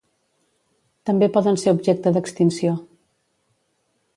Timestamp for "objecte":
1.75-2.15